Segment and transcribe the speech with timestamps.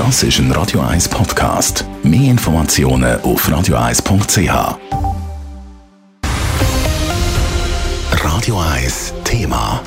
[0.00, 1.84] Das ist ein Radio 1 Podcast.
[2.02, 4.78] Mehr Informationen auf radio1.ch.
[8.24, 9.82] Radio 1 Thema.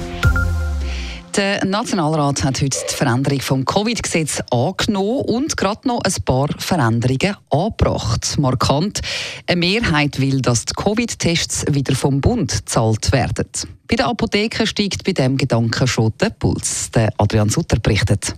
[1.35, 7.35] Der Nationalrat hat heute die Veränderung vom Covid-Gesetz angenommen und gerade noch ein paar Veränderungen
[7.49, 8.37] angebracht.
[8.37, 9.01] Markant,
[9.47, 13.49] eine Mehrheit will, dass die Covid-Tests wieder vom Bund gezahlt werden.
[13.87, 16.91] Bei den Apotheken steigt bei dem Gedanken schon der Puls.
[16.91, 18.35] Der Adrian Sutter berichtet.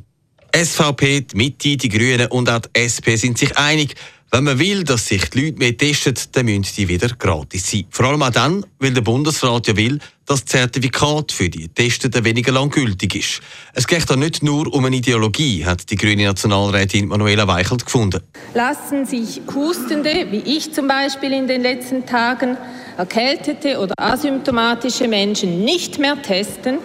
[0.56, 3.96] SVP, die Mitte, die Grünen und auch die SP sind sich einig,
[4.32, 7.86] wenn man will, dass sich die Leute mehr testen, dann müssen die wieder gratis sein.
[7.90, 12.24] Vor allem auch dann, weil der Bundesrat ja will, dass das Zertifikat für die Testeten
[12.24, 13.42] weniger lang gültig ist.
[13.74, 18.22] Es geht da nicht nur um eine Ideologie, hat die grüne Nationalrätin Manuela Weichelt gefunden.
[18.54, 22.58] Lassen sich Hustende, wie ich zum Beispiel in den letzten Tagen,
[22.98, 26.78] erkältete oder asymptomatische Menschen nicht mehr testen,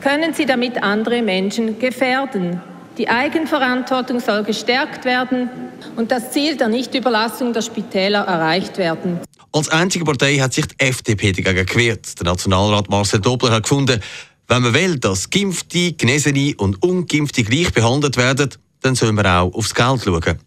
[0.00, 2.60] können sie damit andere Menschen gefährden.
[2.96, 5.50] Die Eigenverantwortung soll gestärkt werden
[5.96, 9.20] und das Ziel der Nichtüberlassung der Spitäler erreicht werden.
[9.52, 12.18] Als einzige Partei hat sich die FDP dagegen gewehrt.
[12.18, 14.00] Der Nationalrat Marcel Dobler hat gefunden,
[14.46, 18.50] wenn man will, dass Geimpfte, Genesene und Ungeimpfte gleich behandelt werden,
[18.82, 20.38] dann soll man auch aufs Geld schauen.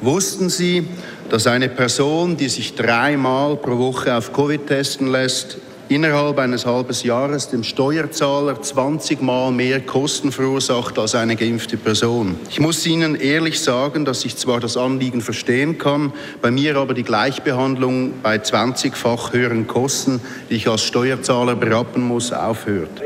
[0.00, 0.86] Wussten Sie,
[1.30, 6.94] dass eine Person, die sich dreimal pro Woche auf Covid testen lässt, innerhalb eines halben
[7.02, 12.36] Jahres dem Steuerzahler 20 Mal mehr Kosten verursacht als eine geimpfte Person.
[12.50, 16.94] Ich muss Ihnen ehrlich sagen, dass ich zwar das Anliegen verstehen kann, bei mir aber
[16.94, 20.20] die Gleichbehandlung bei 20-fach höheren Kosten,
[20.50, 23.02] die ich als Steuerzahler berappen muss, aufhört.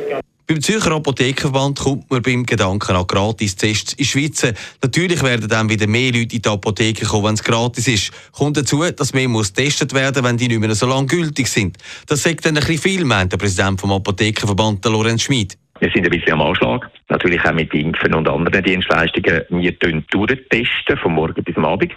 [0.51, 4.53] Beim Zürcher Apothekerverband kommt man beim Gedanken an Gratis-Tests in Schweiz.
[4.83, 8.33] Natürlich werden dann wieder mehr Leute in die Apotheke kommen, wenn es gratis ist.
[8.33, 11.79] Kommt dazu, dass mehr muss getestet werden, wenn die nicht mehr so lange gültig sind.
[12.09, 15.57] Das sagt dann ein bisschen viel, meint der Präsident vom Apothekerverband, Lorenz Schmid.
[15.79, 16.91] Wir sind ein bisschen am Anschlag.
[17.09, 19.43] Natürlich auch mit Impfen und anderen Dienstleistungen.
[19.51, 21.93] Wir testen vom Morgen bis zum Abend.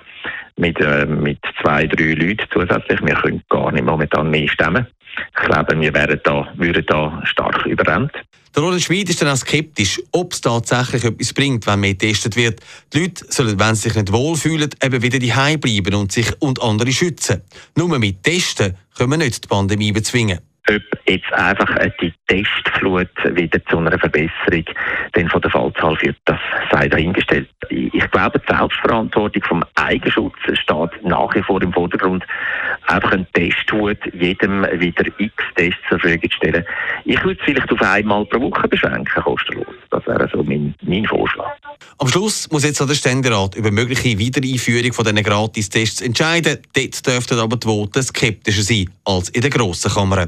[0.57, 3.01] Mit, äh, mit zwei, drei Leuten zusätzlich.
[3.01, 4.85] Wir können gar nicht momentan mehr stemmen.
[5.17, 8.11] Ich glaube, wir wären da, würden da stark überrennt.
[8.55, 12.35] Der Roland Schmid ist dann auch skeptisch, ob es tatsächlich etwas bringt, wenn mehr getestet
[12.35, 12.59] wird.
[12.93, 16.61] Die Leute sollen, wenn sie sich nicht wohlfühlen, eben wieder daheim bleiben und sich und
[16.61, 17.41] andere schützen.
[17.75, 23.63] Nur mit Testen können wir nicht die Pandemie bezwingen ob jetzt einfach die Testflut wieder
[23.65, 24.65] zu einer Verbesserung
[25.15, 26.39] denn von der Fallzahl führt, das
[26.71, 27.49] sei dahingestellt.
[27.69, 32.23] Ich glaube, die Selbstverantwortung vom Eigenschutz steht nach wie vor im Vordergrund.
[32.87, 36.65] Einfach einen Testhut jedem wieder x Tests zur Verfügung stellen.
[37.05, 39.67] Ich würde es vielleicht auf einmal pro Woche beschränken, kostenlos.
[39.91, 41.51] Das wäre so mein, mein Vorschlag.
[41.99, 46.59] Am Schluss muss jetzt der Ständerat über mögliche Wiedereinführung von diesen Gratis-Tests entscheiden.
[46.73, 50.27] Dort dürften aber die Voten skeptischer sein als in der grossen Kammer.